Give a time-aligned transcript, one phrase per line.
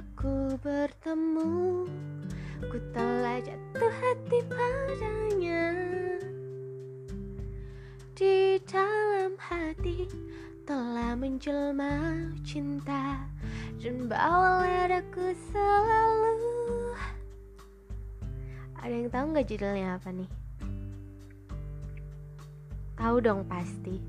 [0.00, 1.84] Sejak ku bertemu
[2.72, 5.76] Ku telah jatuh hati padanya.
[8.16, 10.08] Di dalam hati
[10.64, 13.28] telah menjelma cinta
[13.76, 16.96] Dan bawa dadaku selalu.
[18.80, 20.30] Ada yang tahu nggak judulnya apa nih?
[22.96, 24.00] Tahu dong pasti.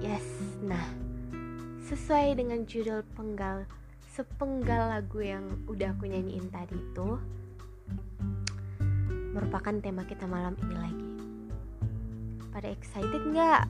[0.00, 0.24] Yes,
[0.64, 0.88] nah
[1.84, 3.68] Sesuai dengan judul penggal
[4.20, 7.16] Sepenggal lagu yang udah aku nyanyiin tadi itu
[9.32, 11.08] Merupakan tema kita malam ini lagi
[12.52, 13.64] Pada excited nggak?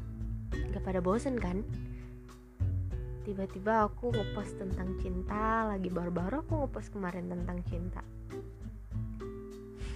[0.50, 1.62] Nggak pada bosen kan?
[3.22, 8.02] Tiba-tiba aku ngepost tentang cinta Lagi baru-baru aku ngepost kemarin tentang cinta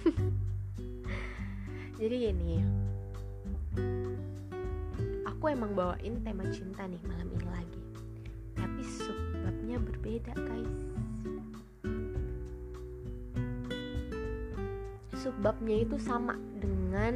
[1.99, 2.63] Jadi gini
[5.27, 7.83] Aku emang bawain tema cinta nih malam ini lagi
[8.55, 9.24] Tapi subbabnya
[10.15, 10.71] berbeda guys.
[15.19, 17.15] Subbabnya itu sama dengan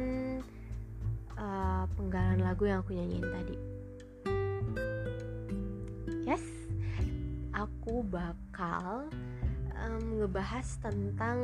[1.40, 3.56] uh, penggalan lagu yang aku nyanyiin tadi.
[6.28, 6.44] Yes,
[7.56, 9.08] aku bakal
[9.80, 11.38] um, ngebahas tentang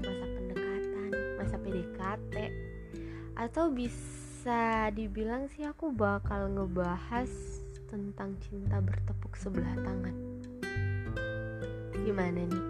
[0.00, 2.34] masa pendekatan, masa PDKT
[3.36, 7.30] Atau bisa dibilang sih aku bakal ngebahas
[7.94, 10.14] tentang cinta bertepuk sebelah tangan.
[12.04, 12.66] Gimana nih?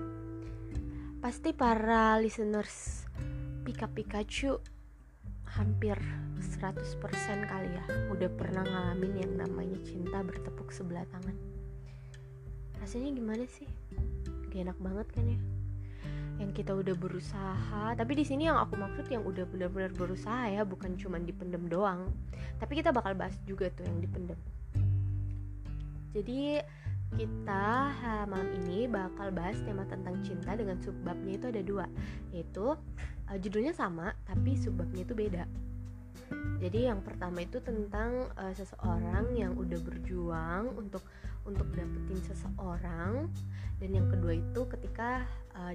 [1.21, 3.05] Pasti para listeners
[3.65, 4.61] Pika Pikachu
[5.57, 5.97] hampir
[6.37, 6.85] 100%
[7.49, 11.37] kali ya udah pernah ngalamin yang namanya cinta bertepuk sebelah tangan.
[12.83, 13.69] Rasanya gimana sih?
[14.53, 15.41] Gak enak banget kan ya?
[16.45, 20.67] Yang kita udah berusaha tapi di sini yang aku maksud yang udah benar-benar berusaha ya
[20.67, 22.11] bukan cuma dipendem doang.
[22.61, 24.37] Tapi kita bakal bahas juga tuh yang dipendem
[26.15, 26.63] jadi
[27.15, 27.95] kita
[28.27, 31.87] malam ini bakal bahas tema tentang cinta dengan subbabnya itu ada dua.
[32.35, 32.75] Yaitu
[33.31, 35.45] uh, judulnya sama tapi subbabnya itu beda.
[36.63, 41.03] Jadi yang pertama itu tentang uh, seseorang yang udah berjuang untuk
[41.47, 43.31] untuk dapetin seseorang.
[43.79, 45.27] Dan yang kedua itu ketika
[45.59, 45.75] uh,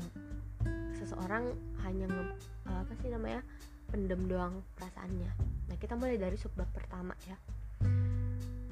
[0.96, 2.24] seseorang hanya nge,
[2.68, 3.44] uh, apa sih namanya
[3.92, 5.32] pendem doang perasaannya.
[5.72, 7.38] Nah kita mulai dari subbab pertama ya.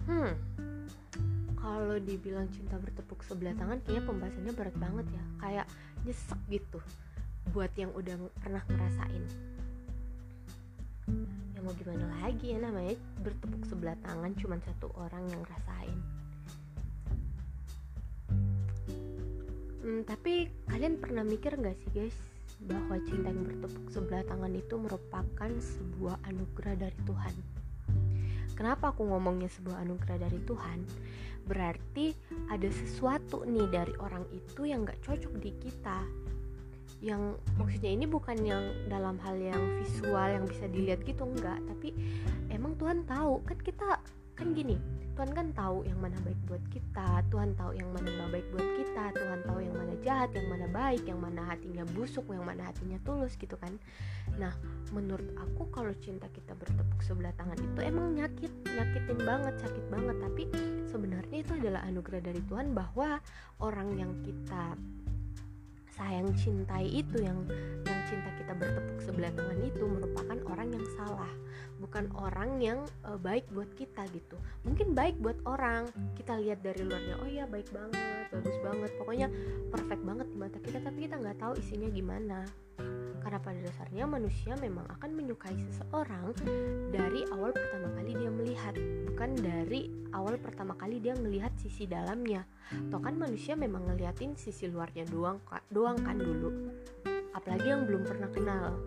[0.08, 0.36] Hmm
[1.68, 5.24] kalau dibilang cinta bertepuk sebelah tangan kayaknya pembahasannya berat banget ya.
[5.44, 5.66] Kayak
[6.08, 6.80] nyesek gitu
[7.52, 9.24] buat yang udah pernah ngerasain.
[11.52, 16.00] Ya mau gimana lagi ya namanya bertepuk sebelah tangan cuma satu orang yang ngerasain.
[19.84, 22.16] Hmm, tapi kalian pernah mikir gak sih guys
[22.64, 27.57] bahwa cinta yang bertepuk sebelah tangan itu merupakan sebuah anugerah dari Tuhan
[28.58, 30.82] Kenapa aku ngomongnya sebuah anugerah dari Tuhan?
[31.46, 32.18] Berarti
[32.50, 36.02] ada sesuatu nih dari orang itu yang gak cocok di kita.
[36.98, 41.94] Yang maksudnya ini bukan yang dalam hal yang visual yang bisa dilihat gitu enggak Tapi
[42.50, 43.46] emang Tuhan tahu.
[43.46, 44.02] Kan kita
[44.38, 44.78] kan gini
[45.18, 48.70] Tuhan kan tahu yang mana baik buat kita Tuhan tahu yang mana nggak baik buat
[48.78, 52.70] kita Tuhan tahu yang mana jahat, yang mana baik Yang mana hatinya busuk, yang mana
[52.70, 53.74] hatinya tulus gitu kan.
[54.38, 54.54] Nah
[54.94, 60.16] menurut aku kalau cinta kita bertepuk sebelah tangan itu emang nyakit Nyakitin banget, sakit banget.
[60.22, 60.44] Tapi
[60.86, 63.18] sebenarnya itu adalah anugerah dari Tuhan Bahwa
[63.58, 64.78] orang yang kita
[65.98, 67.42] sayang cintai itu yang
[67.84, 71.34] yang cinta kita bertepuk sebelah tangan itu merupakan orang yang salah.
[71.82, 74.38] Bukan orang yang uh, baik buat kita gitu.
[74.62, 75.90] Mungkin baik buat orang.
[76.14, 78.92] Kita lihat dari luarnya oh ya baik banget bagus banget.
[79.02, 79.28] Pokoknya
[79.74, 82.46] perfect banget di mata kita tapi kita nggak tahu isinya gimana
[83.28, 86.32] karena pada dasarnya manusia memang akan menyukai seseorang
[86.96, 88.72] dari awal pertama kali dia melihat
[89.04, 92.48] bukan dari awal pertama kali dia melihat sisi dalamnya.
[92.88, 96.72] Toh kan manusia memang ngeliatin sisi luarnya doang doang kan dulu.
[97.36, 98.80] Apalagi yang belum pernah kenal.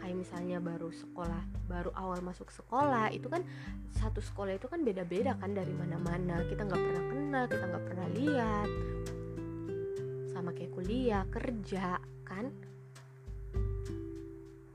[0.00, 3.44] Kayak misalnya baru sekolah baru awal masuk sekolah itu kan
[3.92, 6.40] satu sekolah itu kan beda-beda kan dari mana-mana.
[6.48, 8.68] Kita nggak pernah kenal kita nggak pernah lihat.
[10.32, 12.75] Sama kayak kuliah kerja kan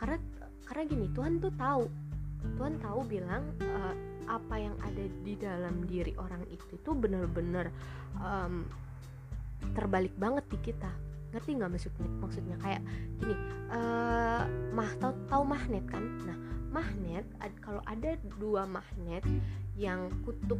[0.01, 0.17] karena
[0.65, 1.85] karena gini Tuhan tuh tahu.
[2.57, 3.93] Tuhan tahu bilang uh,
[4.25, 7.69] apa yang ada di dalam diri orang itu tuh bener-bener
[8.17, 8.65] um,
[9.77, 10.89] terbalik banget di kita.
[11.29, 12.07] Ngerti nggak maksudnya?
[12.17, 12.81] Maksudnya kayak
[13.21, 13.35] gini
[13.69, 16.01] uh, mah tahu tahu magnet kan?
[16.25, 16.37] Nah
[16.73, 19.21] magnet ad, kalau ada dua magnet
[19.77, 20.57] yang kutub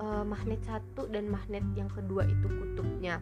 [0.00, 3.20] uh, magnet satu dan magnet yang kedua itu kutubnya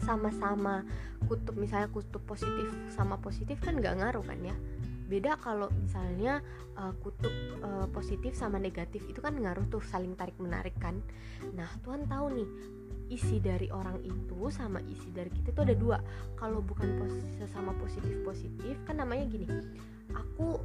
[0.00, 0.82] sama-sama
[1.28, 4.56] kutub misalnya kutub positif sama positif kan nggak ngaruh kan ya.
[5.10, 6.38] Beda kalau misalnya
[6.78, 11.02] uh, kutub uh, positif sama negatif itu kan ngaruh tuh saling tarik menarik kan.
[11.54, 12.48] Nah Tuhan tahu nih
[13.10, 15.98] isi dari orang itu sama isi dari kita itu ada dua.
[16.38, 19.50] Kalau bukan pos sesama positif positif kan namanya gini
[20.14, 20.58] aku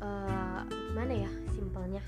[0.00, 2.02] uh, gimana ya simpelnya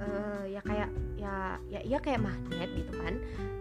[0.00, 3.14] uh, ya kayak ya ya ya kayak magnet gitu kan.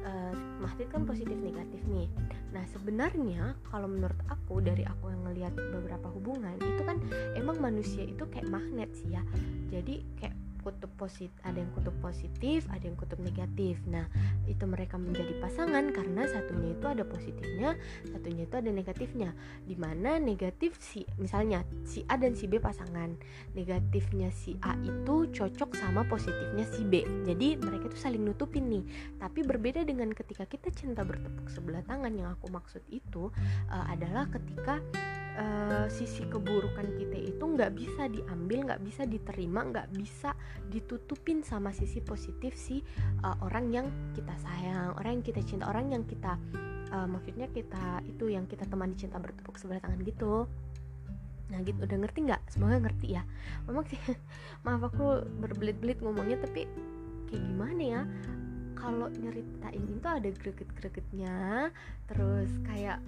[0.05, 2.07] Uh, magnet kan positif negatif nih.
[2.53, 6.97] Nah sebenarnya kalau menurut aku dari aku yang ngelihat beberapa hubungan itu kan
[7.35, 9.21] emang manusia itu kayak magnet sih ya.
[9.69, 13.77] Jadi kayak kutub positif ada yang kutub positif ada yang kutub negatif.
[13.85, 14.09] Nah
[14.49, 17.77] itu mereka menjadi pasangan karena satunya itu ada positifnya
[18.09, 19.29] satunya itu ada negatifnya.
[19.61, 23.13] Di mana negatif si misalnya si A dan si B pasangan
[23.53, 27.05] negatifnya si A itu cocok sama positifnya si B.
[27.29, 28.83] Jadi mereka itu saling nutupin nih.
[29.21, 33.29] Tapi berbeda dengan ketika kita cinta bertepuk sebelah tangan yang aku maksud itu
[33.69, 34.81] uh, adalah ketika
[35.37, 40.33] uh, sisi keburukan kita itu nggak bisa diambil nggak bisa diterima nggak bisa
[40.69, 42.81] ditutupin sama sisi positif si
[43.23, 43.87] uh, orang yang
[44.17, 46.35] kita sayang orang yang kita cinta orang yang kita
[46.91, 50.49] uh, maksudnya kita itu yang kita temani cinta bertepuk sebelah tangan gitu.
[51.51, 51.79] Nah gitu.
[51.83, 52.41] Udah ngerti nggak?
[52.49, 53.23] Semoga ngerti ya.
[53.69, 53.99] Memang sih
[54.65, 56.67] maaf aku berbelit-belit ngomongnya tapi
[57.31, 58.01] kayak gimana ya?
[58.75, 61.35] Kalau nyeritain itu ada greget-gregetnya
[62.05, 63.01] terus kayak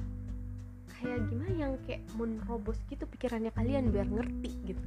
[0.98, 4.82] kayak gimana yang kayak menerobos gitu pikirannya kalian biar ngerti gitu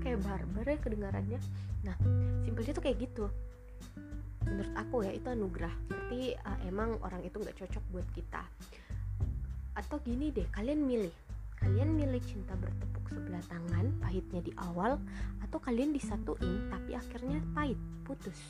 [0.00, 1.40] kayak barbar ya kedengarannya.
[1.86, 1.96] Nah
[2.42, 3.24] simpelnya tuh kayak gitu.
[4.48, 5.74] Menurut aku ya itu anugerah.
[5.86, 8.42] Berarti uh, emang orang itu nggak cocok buat kita.
[9.76, 11.12] Atau gini deh kalian milih.
[11.60, 14.96] Kalian milih cinta bertepuk sebelah tangan pahitnya di awal
[15.44, 17.76] atau kalian disatuin tapi akhirnya pahit
[18.08, 18.40] putus.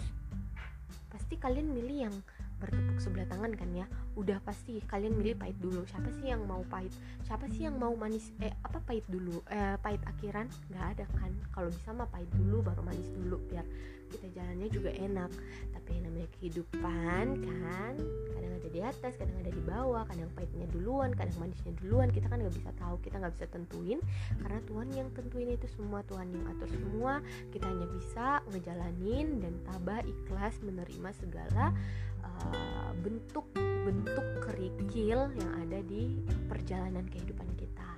[1.10, 2.14] Pasti kalian milih yang
[2.60, 5.82] bertepuk sebelah tangan kan ya udah pasti kalian milih pahit dulu.
[5.88, 6.92] Siapa sih yang mau pahit?
[7.24, 9.40] Siapa sih yang mau manis eh apa pahit dulu?
[9.48, 10.46] Eh pahit akhiran?
[10.68, 11.32] Nggak ada kan.
[11.56, 13.64] Kalau bisa mah pahit dulu baru manis dulu biar
[14.10, 15.30] kita jalannya juga enak.
[15.72, 17.94] Tapi yang namanya kehidupan kan
[18.34, 22.26] kadang ada di atas kadang ada di bawah kadang pahitnya duluan kadang manisnya duluan kita
[22.28, 23.98] kan nggak bisa tahu kita nggak bisa tentuin.
[24.42, 27.22] Karena Tuhan yang tentuin itu semua Tuhan yang atur semua.
[27.54, 31.72] Kita hanya bisa ngejalanin dan tabah ikhlas menerima segala
[33.00, 37.90] bentuk-bentuk uh, kerikil yang ada di perjalanan kehidupan kita.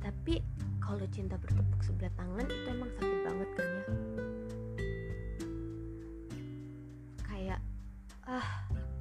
[0.00, 0.40] Tapi
[0.80, 3.84] kalau cinta bertepuk sebelah tangan itu emang sakit banget kan ya.
[7.24, 7.60] Kayak
[8.24, 8.48] ah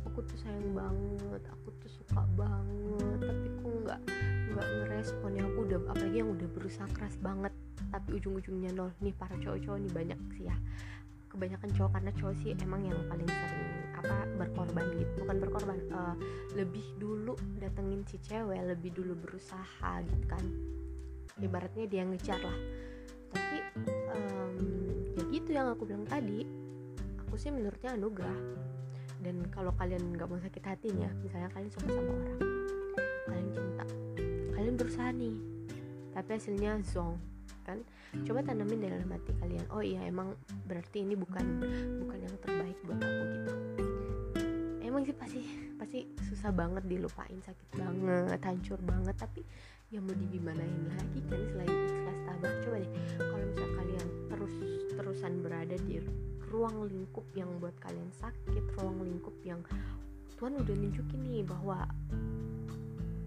[0.05, 4.01] aku tuh sayang banget, aku tuh suka banget, tapi kok nggak
[4.49, 7.53] nggak ngerespon ya aku udah apalagi yang udah berusaha keras banget
[7.89, 10.57] tapi ujung-ujungnya nol nih para cowok-cowok nih banyak sih ya
[11.29, 13.65] kebanyakan cowok karena cowok sih emang yang paling sering
[13.95, 15.11] apa berkorban gitu.
[15.23, 16.15] Bukan berkorban uh,
[16.57, 20.43] lebih dulu datengin si cewek lebih dulu berusaha gitu kan.
[21.39, 22.57] Ibaratnya dia ngejar lah.
[23.29, 23.57] Tapi
[24.11, 24.53] um,
[25.15, 26.43] ya gitu yang aku bilang tadi.
[27.23, 28.39] Aku sih menurutnya anugerah.
[29.19, 32.39] Dan kalau kalian nggak mau sakit hatinya misalnya kalian suka sama orang
[33.27, 33.85] kalian cinta
[34.55, 35.35] kalian berusaha nih.
[36.09, 37.19] Tapi hasilnya zong
[37.69, 37.79] kan.
[38.25, 40.33] Coba tanamin dalam hati kalian oh iya emang
[40.65, 41.45] berarti ini bukan
[42.01, 43.53] bukan yang terbaik buat aku gitu.
[44.81, 45.41] Emang sih pasti
[45.77, 49.13] pasti susah banget dilupain sakit banget hancur banget.
[49.13, 49.45] Tapi
[49.93, 52.53] ya mau digimanain lagi kan selain ikhlas tabah.
[52.65, 54.55] Coba deh kalau misal kalian terus
[54.97, 56.01] terusan berada di
[56.49, 59.61] ruang lingkup yang buat kalian sakit ruang lingkup yang
[60.41, 61.85] Tuhan udah nunjukin nih bahwa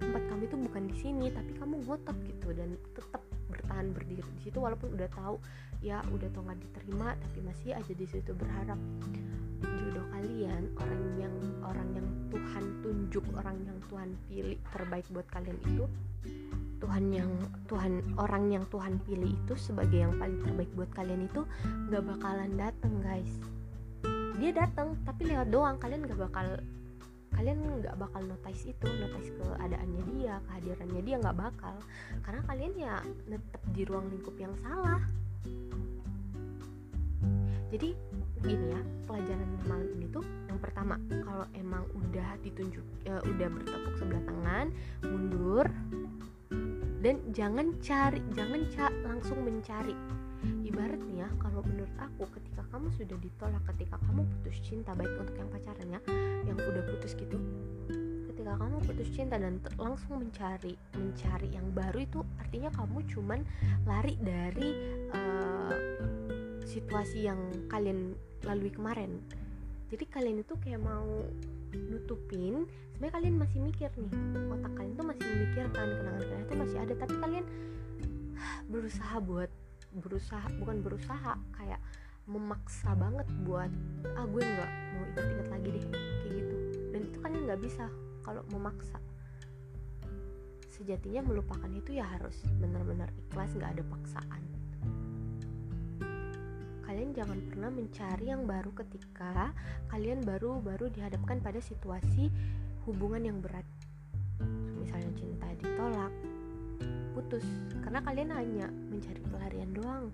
[0.03, 3.23] tempat kamu itu bukan di sini tapi kamu ngotot gitu dan tetap
[3.53, 5.37] bertahan berdiri di situ walaupun udah tahu
[5.85, 8.81] ya udah tau nggak diterima tapi masih aja di situ berharap.
[9.63, 15.59] Jodoh kalian orang yang orang yang Tuhan tunjuk orang yang Tuhan pilih terbaik buat kalian
[15.69, 15.85] itu
[16.83, 17.31] Tuhan yang
[17.71, 21.47] Tuhan orang yang Tuhan pilih itu sebagai yang paling terbaik buat kalian itu
[21.87, 23.33] nggak bakalan dateng guys.
[24.43, 26.59] Dia datang tapi lewat doang kalian nggak bakal
[27.33, 31.77] kalian nggak bakal notice itu notice keadaannya dia kehadirannya dia nggak bakal.
[32.23, 32.95] Karena kalian ya
[33.29, 35.01] tetap di ruang lingkup yang salah.
[37.73, 37.97] Jadi
[38.43, 43.95] gini ya pelajaran malam ini tuh yang pertama kalau emang udah ditunjuk uh, udah bertepuk
[44.03, 44.67] sebelah tangan
[45.07, 45.67] mundur
[47.03, 49.95] dan jangan cari jangan ca langsung mencari
[50.67, 55.15] ibarat nih ya kalau menurut aku ketika kamu sudah ditolak ketika kamu putus cinta baik
[55.19, 56.01] untuk yang pacaran ya
[56.47, 57.39] yang udah putus gitu
[58.33, 63.41] ketika kamu putus cinta dan langsung mencari mencari yang baru itu artinya kamu cuman
[63.87, 64.71] lari dari
[65.15, 65.75] uh,
[66.67, 68.17] situasi yang kalian
[68.49, 69.21] lalui kemarin.
[69.93, 71.07] Jadi kalian itu kayak mau
[71.73, 74.13] nutupin sebenarnya kalian masih mikir nih
[74.53, 77.45] otak kalian tuh masih memikirkan kenangan kalian tuh masih ada tapi kalian
[78.69, 79.51] berusaha buat
[80.01, 81.81] berusaha bukan berusaha kayak
[82.31, 83.71] memaksa banget buat
[84.15, 86.57] ah gue nggak mau inget-inget lagi deh kayak gitu.
[86.95, 87.85] Dan itu kalian nggak bisa
[88.23, 88.99] kalau memaksa.
[90.71, 94.43] Sejatinya melupakan itu ya harus benar-benar ikhlas nggak ada paksaan.
[96.83, 99.55] Kalian jangan pernah mencari yang baru ketika
[99.89, 102.29] kalian baru-baru dihadapkan pada situasi
[102.85, 103.65] hubungan yang berat.
[104.77, 106.13] Misalnya cinta ditolak
[107.13, 107.45] putus.
[107.85, 110.07] Karena kalian hanya mencari pelarian doang.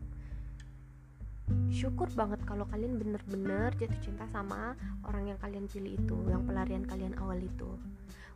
[1.73, 4.77] Syukur banget kalau kalian bener-bener jatuh cinta sama
[5.09, 7.73] orang yang kalian pilih itu yang pelarian kalian awal itu.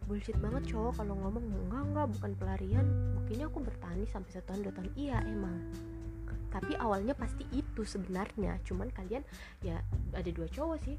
[0.09, 2.87] Bullshit banget cowok kalau ngomong enggak enggak bukan pelarian.
[3.15, 4.91] Buktinya aku bertahan sampai satu tahun dua tahun.
[4.97, 5.57] Iya emang.
[6.53, 8.61] Tapi awalnya pasti itu sebenarnya.
[8.65, 9.25] Cuman kalian
[9.61, 9.81] ya
[10.13, 10.97] ada dua cowok sih.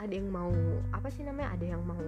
[0.00, 0.52] Ada yang mau
[0.92, 1.56] apa sih namanya?
[1.56, 2.04] Ada yang mau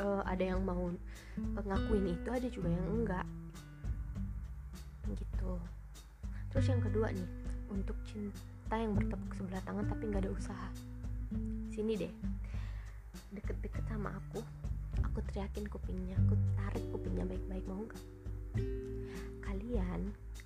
[0.00, 0.90] uh, ada yang mau
[1.38, 3.26] ngakuin itu ada juga yang enggak.
[5.14, 5.52] Gitu.
[6.50, 7.28] Terus yang kedua nih
[7.70, 10.68] untuk cinta yang bertepuk sebelah tangan tapi nggak ada usaha.
[11.70, 12.12] Sini deh.
[13.34, 14.42] Deket-deket sama aku
[15.02, 18.02] aku teriakin kupingnya aku tarik kupingnya baik-baik mau nggak?
[19.42, 20.00] Kalian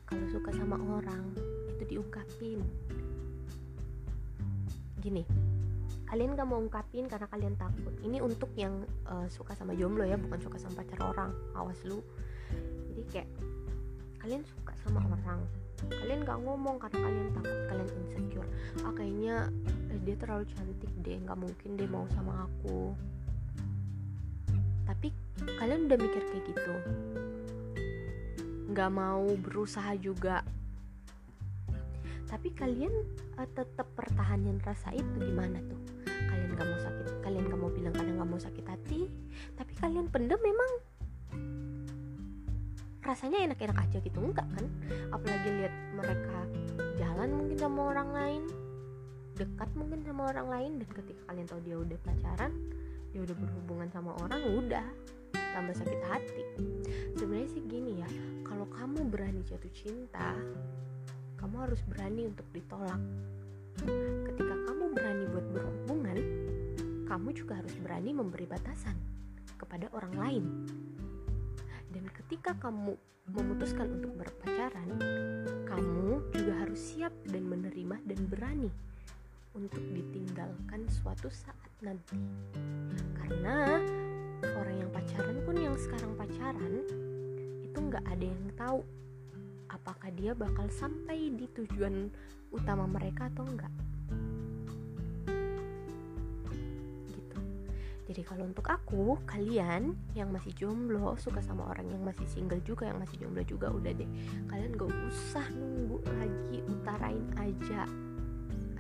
[0.09, 1.33] kalau suka sama orang
[1.77, 2.61] itu diungkapin.
[4.99, 5.58] Gini
[6.09, 7.93] kalian gak mau ungkapin karena kalian takut.
[8.01, 11.31] Ini untuk yang uh, suka sama jomblo ya bukan suka sama pacar orang.
[11.53, 12.01] Awas lu.
[12.89, 13.29] Jadi kayak
[14.25, 15.45] kalian suka sama orang.
[15.85, 18.49] Kalian gak ngomong karena kalian takut kalian insecure.
[18.83, 19.35] Ah kayaknya
[19.93, 22.97] eh, dia terlalu cantik deh nggak mungkin deh mau sama aku.
[24.89, 25.13] Tapi
[25.61, 26.75] kalian udah mikir kayak gitu.
[28.73, 30.41] Nggak mau berusaha juga
[32.29, 32.93] tapi kalian
[33.41, 35.81] uh, tetap pertahanin rasa itu gimana tuh?
[36.05, 39.01] Kalian gak mau sakit kalian gak mau bilang kalian gak mau sakit hati
[39.57, 40.71] tapi kalian pendem memang.
[43.01, 44.65] Rasanya enak-enak aja gitu enggak kan?
[45.09, 46.39] Apalagi lihat mereka
[47.01, 48.43] jalan mungkin sama orang lain
[49.39, 52.53] dekat mungkin sama orang lain dan ketika kalian tahu dia udah pacaran
[53.15, 54.87] dia udah berhubungan sama orang udah
[55.33, 56.45] tambah sakit hati.
[57.17, 58.09] Sebenarnya sih gini ya
[58.45, 60.37] kalau kamu berani jatuh cinta
[61.49, 63.01] kamu harus berani untuk ditolak.
[64.29, 66.19] Ketika kamu berani buat berhubungan
[67.09, 68.93] kamu juga harus berani memberi batasan
[69.57, 70.45] kepada orang lain.
[71.89, 73.01] Dan ketika kamu
[73.33, 74.93] memutuskan untuk berpacaran,
[75.65, 78.69] kamu juga harus siap dan menerima dan berani
[79.57, 82.21] untuk ditinggalkan suatu saat nanti.
[83.25, 83.81] Karena
[84.53, 86.85] orang yang pacaran pun yang sekarang pacaran
[87.65, 88.85] itu nggak ada yang tahu
[89.69, 92.09] apakah dia bakal sampai di tujuan
[92.53, 93.73] utama mereka atau enggak.
[98.09, 102.89] Jadi kalau untuk aku, kalian yang masih jomblo, suka sama orang yang masih single juga,
[102.89, 104.09] yang masih jomblo juga udah deh.
[104.49, 107.85] Kalian gak usah nunggu lagi, utarain aja.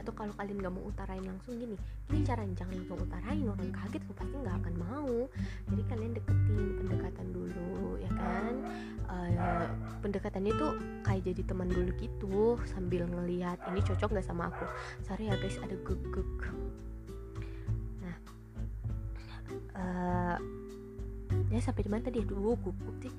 [0.08, 1.76] Atau kalau kalian gak mau utarain langsung gini,
[2.08, 5.16] ini cara jangan langsung utarain, orang kaget lo pasti gak akan mau.
[5.68, 8.54] Jadi kalian deketin pendekatan dulu, ya kan?
[9.04, 9.68] Uh,
[10.00, 10.72] pendekatannya tuh
[11.04, 14.64] kayak jadi teman dulu gitu, sambil ngelihat ini cocok gak sama aku.
[15.04, 16.40] Sorry ya guys, ada guguk
[19.76, 20.36] uh,
[21.52, 23.12] ya sampai di mana tadi dulu gugup sih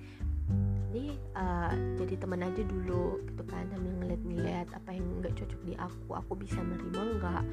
[0.89, 5.73] ini uh, jadi teman aja dulu gitu kan sambil ngeliat-ngeliat apa yang nggak cocok di
[5.77, 7.43] aku aku bisa nerima nggak?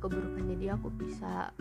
[0.00, 1.52] Keburukannya dia aku bisa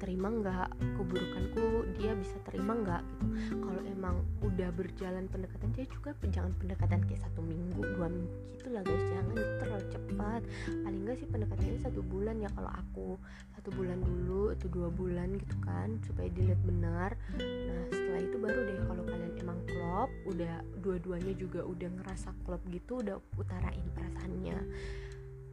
[0.00, 1.84] terima nggak keburukanku?
[2.00, 3.24] Dia bisa terima nggak gitu?
[3.60, 8.72] Kalau emang udah berjalan pendekatan dia juga jangan pendekatan kayak satu minggu dua minggu gitu
[8.72, 9.04] lah guys.
[9.12, 10.40] Jangan terlalu cepat.
[10.66, 12.50] Paling nggak sih pendekatannya satu bulan ya.
[12.56, 13.08] Kalau aku
[13.52, 17.10] satu bulan dulu atau dua bulan gitu kan supaya dilihat benar.
[17.36, 22.64] Nah setelah itu baru deh kalau kalian emang klop udah dua-duanya juga udah ngerasa klop
[22.72, 24.58] gitu udah utarain perasaannya.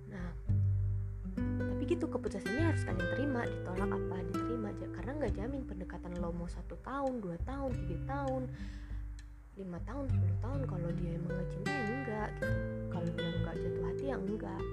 [0.08, 0.27] Nah
[1.88, 6.75] gitu keputusannya harus kalian terima ditolak apa diterima karena nggak jamin pendekatan lo mau satu
[6.84, 8.44] tahun dua tahun tiga tahun
[9.58, 12.50] lima tahun sepuluh tahun kalau dia emang nggak cinta ya enggak gitu.
[12.94, 14.63] Kalau dia nggak jatuh hati ya enggak.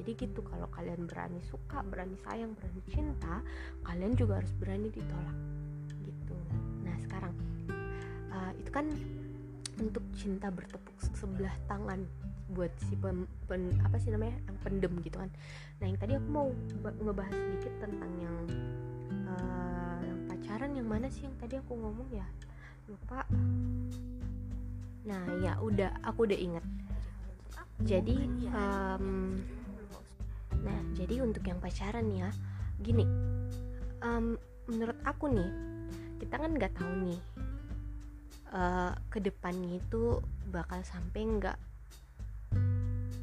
[0.00, 3.44] Jadi gitu kalau kalian berani suka berani sayang berani cinta
[3.84, 5.38] kalian juga harus berani ditolak
[6.06, 6.36] gitu.
[6.80, 7.34] Nah sekarang
[8.32, 8.86] uh, itu kan
[9.76, 12.08] untuk cinta bertepuk sebelah tangan
[12.50, 15.30] buat si pen, pen, apa sih namanya yang pendem gitu kan.
[15.78, 16.48] Nah yang tadi aku mau
[16.82, 18.36] ngebahas sedikit tentang yang
[19.30, 22.26] uh, pacaran yang mana sih yang tadi aku ngomong ya?
[22.90, 23.22] Lupa.
[25.06, 26.64] Nah ya udah aku udah inget
[27.84, 29.40] jadi um,
[30.60, 32.28] nah jadi untuk yang pacaran ya
[32.80, 33.04] gini.
[34.00, 34.36] Um,
[34.68, 35.50] menurut aku nih
[36.20, 37.20] kita kan nggak tahu nih
[38.52, 41.58] uh, ke depannya itu bakal sampai nggak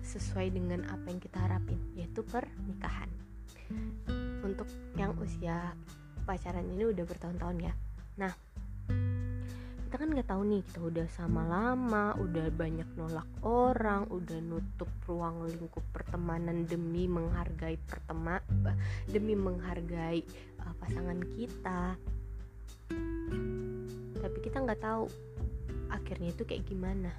[0.07, 3.11] sesuai dengan apa yang kita harapin yaitu pernikahan.
[4.39, 5.75] Untuk yang usia
[6.23, 7.73] pacaran ini udah bertahun-tahun ya.
[8.15, 8.31] Nah
[9.87, 14.91] kita kan nggak tahu nih kita udah sama lama udah banyak nolak orang udah nutup
[15.07, 18.43] ruang lingkup pertemanan demi menghargai pertema
[19.07, 20.23] demi menghargai
[20.63, 21.95] uh, pasangan kita.
[24.19, 25.07] Tapi kita nggak tahu
[25.87, 27.11] akhirnya itu kayak gimana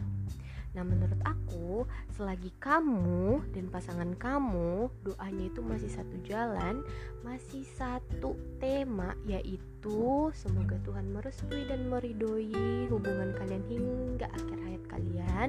[0.77, 6.85] Nah, menurut aku, selagi kamu dan pasangan kamu doanya itu masih satu jalan,
[7.25, 15.49] masih satu tema, yaitu semoga Tuhan merestui dan meridoi hubungan kalian hingga akhir hayat kalian.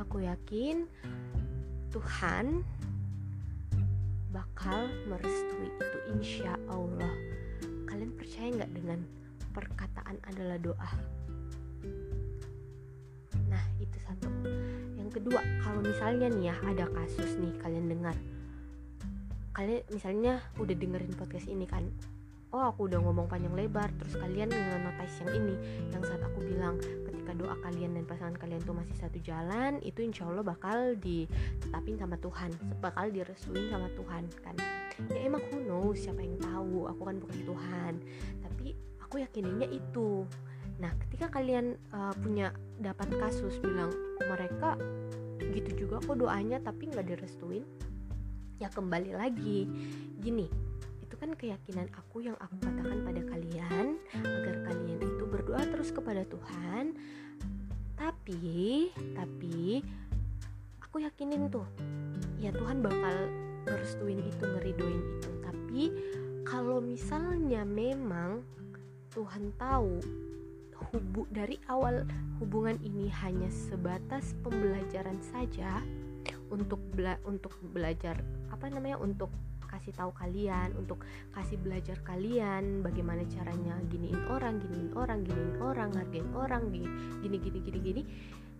[0.00, 0.88] Aku yakin
[1.92, 2.64] Tuhan
[4.32, 7.12] bakal merestui itu insya Allah.
[7.84, 9.04] Kalian percaya nggak dengan
[9.52, 10.90] perkataan adalah doa?
[14.00, 14.28] Satu.
[14.96, 18.16] Yang kedua kalau misalnya nih ya ada kasus nih kalian dengar.
[19.52, 21.84] Kalian misalnya udah dengerin podcast ini kan
[22.52, 25.54] oh aku udah ngomong panjang lebar terus kalian nge-notice yang ini.
[25.88, 30.04] Yang saat aku bilang ketika doa kalian dan pasangan kalian tuh masih satu jalan itu
[30.04, 32.52] insya Allah bakal ditetapin sama Tuhan
[32.84, 34.56] bakal direstuin sama Tuhan kan.
[35.08, 37.92] Ya emang who knows siapa yang tahu aku kan bukan Tuhan.
[38.44, 40.28] Tapi aku yakininnya itu
[40.82, 42.50] Nah, ketika kalian uh, punya
[42.82, 44.74] dapat kasus bilang mereka
[45.38, 47.62] gitu juga kok doanya tapi nggak direstuin,
[48.58, 49.70] ya kembali lagi
[50.18, 50.50] gini.
[50.98, 56.26] Itu kan keyakinan aku yang aku katakan pada kalian agar kalian itu berdoa terus kepada
[56.26, 56.98] Tuhan.
[57.94, 59.86] Tapi, tapi
[60.82, 61.68] aku yakinin tuh
[62.42, 63.30] ya Tuhan bakal
[63.70, 65.30] merestuin itu, ngeridoin itu.
[65.46, 65.82] Tapi
[66.42, 68.42] kalau misalnya memang
[69.14, 70.02] Tuhan tahu
[70.90, 72.02] hubu dari awal
[72.42, 75.78] hubungan ini hanya sebatas pembelajaran saja
[76.50, 78.18] untuk bela untuk belajar
[78.50, 79.30] apa namanya untuk
[79.72, 81.00] kasih tahu kalian untuk
[81.32, 86.88] kasih belajar kalian bagaimana caranya giniin orang giniin orang giniin orang hargain orang gini
[87.24, 88.02] gini gini gini gini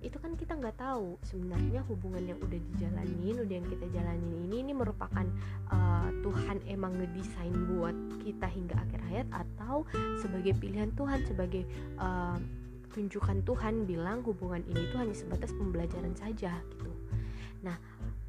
[0.03, 4.57] itu kan kita nggak tahu sebenarnya hubungan yang udah dijalanin udah yang kita jalanin ini
[4.67, 5.27] ini merupakan
[5.71, 7.95] uh, Tuhan emang ngedesain buat
[8.27, 9.87] kita hingga akhir hayat atau
[10.19, 11.63] sebagai pilihan Tuhan sebagai
[12.03, 12.37] uh,
[12.93, 16.93] tunjukan Tuhan bilang hubungan ini tuh hanya sebatas pembelajaran saja gitu.
[17.63, 17.79] Nah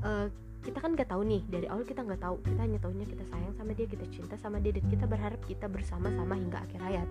[0.06, 0.30] uh,
[0.64, 2.40] kita kan nggak tahu nih dari awal kita nggak tahu.
[2.40, 5.68] Kita hanya tahunya kita sayang sama dia kita cinta sama dia dan kita berharap kita
[5.68, 7.08] bersama-sama hingga akhir hayat.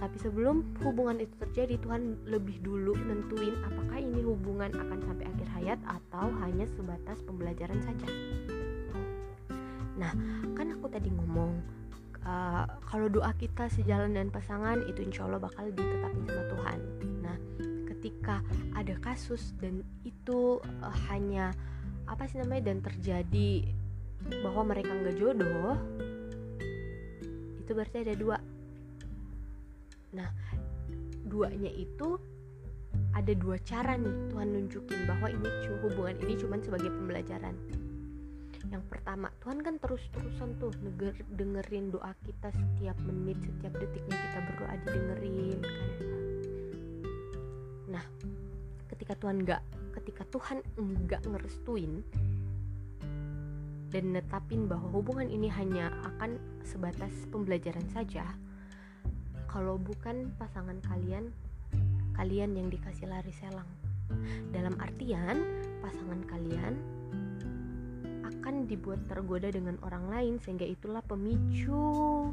[0.00, 5.48] Tapi sebelum hubungan itu terjadi Tuhan lebih dulu nentuin apakah ini hubungan akan sampai akhir
[5.52, 8.08] hayat atau hanya sebatas pembelajaran saja.
[10.00, 10.12] Nah
[10.56, 11.60] kan aku tadi ngomong
[12.24, 16.78] uh, kalau doa kita sejalan dan pasangan itu insya Allah bakal ditetapin sama Tuhan.
[17.20, 17.36] Nah
[17.84, 18.40] ketika
[18.72, 21.52] ada kasus dan itu uh, hanya
[22.12, 23.64] apa sih namanya dan terjadi
[24.44, 25.80] bahwa mereka nggak jodoh
[27.62, 28.36] itu berarti ada dua.
[30.12, 30.28] Nah
[31.24, 32.20] duanya itu
[33.16, 35.48] ada dua cara nih Tuhan nunjukin bahwa ini
[35.80, 37.56] hubungan ini cuma sebagai pembelajaran.
[38.68, 44.38] Yang pertama Tuhan kan terus-terusan tuh denger, dengerin doa kita setiap menit setiap detiknya kita
[44.52, 46.20] berdoa didengerin kan.
[47.88, 48.04] Nah
[48.92, 52.00] ketika Tuhan nggak ketika Tuhan enggak ngerestuin
[53.92, 58.24] dan netapin bahwa hubungan ini hanya akan sebatas pembelajaran saja
[59.52, 61.28] kalau bukan pasangan kalian
[62.16, 63.68] kalian yang dikasih lari selang.
[64.52, 65.40] Dalam artian
[65.80, 66.74] pasangan kalian
[68.24, 72.28] akan dibuat tergoda dengan orang lain sehingga itulah pemicu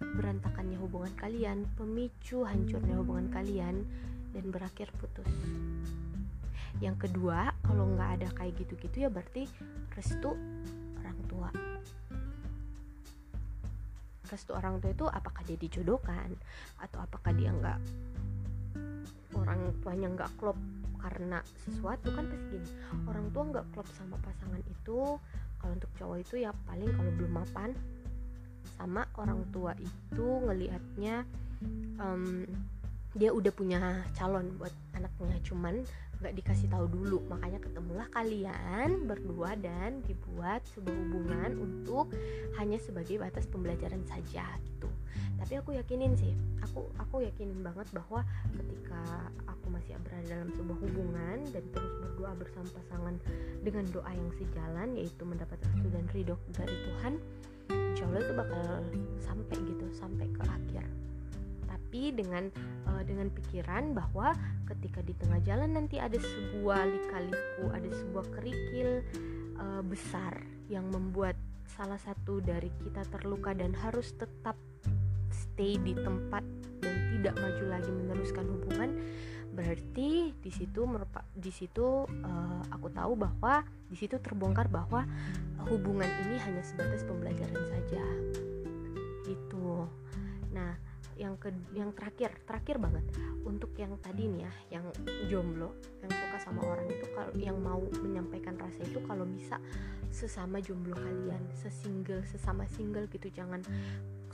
[0.00, 3.86] berantakannya hubungan kalian pemicu hancurnya hubungan kalian
[4.34, 5.28] dan berakhir putus
[6.82, 9.46] yang kedua kalau nggak ada kayak gitu-gitu ya berarti
[9.94, 10.34] restu
[10.98, 11.50] orang tua.
[14.26, 16.34] Restu orang tua itu apakah dia dijodohkan
[16.82, 17.78] atau apakah dia nggak
[19.38, 20.58] orang tuanya nggak klop
[20.98, 22.10] karena sesuatu?
[22.10, 22.68] Kan pasti gini
[23.06, 25.20] orang tua nggak klop sama pasangan itu.
[25.62, 27.70] Kalau untuk cowok itu ya paling kalau belum mapan
[28.74, 31.24] sama orang tua itu ngelihatnya
[32.02, 32.44] um,
[33.14, 35.38] dia udah punya calon buat anaknya.
[35.46, 35.86] Cuman
[36.20, 37.18] nggak dikasih tahu dulu.
[37.30, 42.12] Makanya ketemulah kalian berdua dan dibuat sebuah hubungan untuk
[42.60, 44.90] hanya sebagai batas pembelajaran saja gitu.
[45.38, 50.78] Tapi aku yakinin sih aku aku yakinin banget bahwa ketika aku masih berada dalam sebuah
[50.80, 53.14] hubungan dan terus berdoa bersama pasangan
[53.62, 57.14] dengan doa yang sejalan yaitu mendapat restu dan ridho dari Tuhan
[57.70, 58.64] insya Allah itu bakal
[59.22, 60.84] sampai gitu sampai ke akhir
[61.94, 62.50] tapi dengan
[62.90, 64.34] uh, dengan pikiran bahwa
[64.66, 68.98] ketika di tengah jalan nanti ada sebuah lika-liku ada sebuah kerikil
[69.62, 71.38] uh, besar yang membuat
[71.70, 74.58] salah satu dari kita terluka dan harus tetap
[75.30, 76.42] stay di tempat
[76.82, 78.90] dan tidak maju lagi meneruskan hubungan
[79.54, 80.82] berarti di situ
[81.38, 85.06] di situ uh, aku tahu bahwa di situ terbongkar bahwa
[85.70, 88.02] hubungan ini hanya sebatas pembelajaran saja.
[89.30, 89.86] Gitu.
[90.50, 90.83] Nah
[91.16, 93.04] yang ke yang terakhir terakhir banget.
[93.44, 94.84] Untuk yang tadi nih ya yang
[95.28, 99.60] jomblo yang suka sama orang itu kalau yang mau menyampaikan rasa itu kalau bisa
[100.14, 103.30] sesama jomblo kalian sesingle sesama single gitu.
[103.30, 103.62] Jangan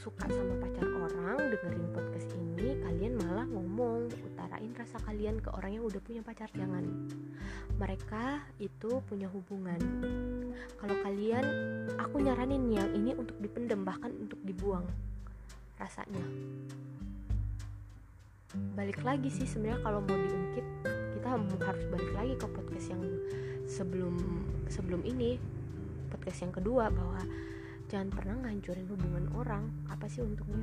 [0.01, 5.77] suka sama pacar orang dengerin podcast ini kalian malah ngomong utarain rasa kalian ke orang
[5.77, 6.49] yang udah punya pacar.
[6.57, 6.85] Jangan.
[7.77, 9.81] Mereka itu punya hubungan.
[10.81, 11.45] Kalau kalian
[12.01, 14.89] aku nyaranin yang ini untuk dipendem bahkan untuk dibuang
[15.81, 16.21] rasanya.
[18.77, 20.67] Balik lagi sih sebenarnya kalau mau diungkit
[21.17, 21.27] kita
[21.65, 23.03] harus balik lagi ke podcast yang
[23.65, 24.15] sebelum
[24.69, 25.41] sebelum ini.
[26.11, 27.23] Podcast yang kedua bahwa
[27.89, 29.65] jangan pernah ngancurin hubungan orang.
[29.89, 30.61] Apa sih untungnya?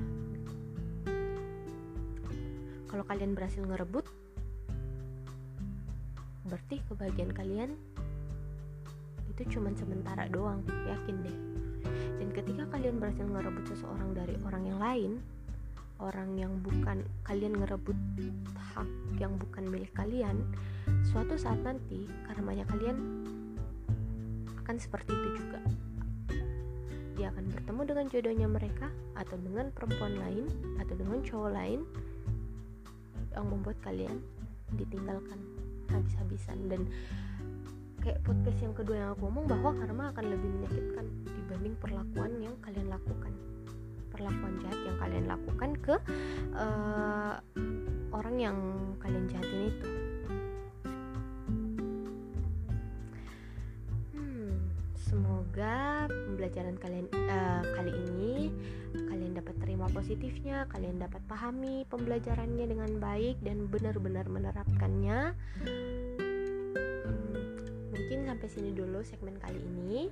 [2.87, 4.05] Kalau kalian berhasil ngerebut
[6.47, 7.71] berarti kebahagiaan kalian
[9.31, 10.63] itu cuman sementara doang.
[10.67, 11.37] Yakin deh
[12.47, 15.11] ketika kalian berhasil ngerebut seseorang dari orang yang lain
[15.99, 17.99] orang yang bukan kalian ngerebut
[18.71, 18.87] hak
[19.19, 20.47] yang bukan milik kalian
[21.11, 22.95] suatu saat nanti karmanya kalian
[24.63, 25.59] akan seperti itu juga.
[27.19, 28.87] Dia akan bertemu dengan jodohnya mereka
[29.19, 30.47] atau dengan perempuan lain
[30.79, 31.83] atau dengan cowok lain
[33.35, 34.23] yang membuat kalian
[34.79, 35.39] ditinggalkan
[35.91, 36.71] habis-habisan.
[36.71, 36.87] Dan
[37.99, 41.07] kayak podcast yang kedua yang aku ngomong bahwa karma akan lebih menyakitkan
[41.47, 43.31] dibanding perlakuan yang kalian lakukan
[44.11, 45.95] perlakuan jahat yang kalian lakukan ke
[46.59, 47.39] uh,
[48.11, 48.57] orang yang
[48.99, 49.87] kalian jahatin itu
[55.07, 58.51] semoga pembelajaran kalian uh, kali ini
[59.07, 65.31] kalian dapat terima positifnya, kalian dapat pahami pembelajarannya dengan baik dan benar-benar menerapkannya.
[65.63, 67.43] Hmm,
[67.93, 70.11] mungkin sampai sini dulu segmen kali ini.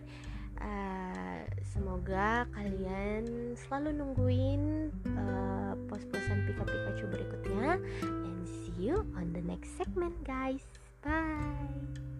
[0.59, 1.43] Uh,
[1.75, 7.79] semoga kalian selalu nungguin uh, pos-posan Pika Pikachu berikutnya.
[8.03, 10.63] And see you on the next segment guys.
[11.05, 12.14] Bye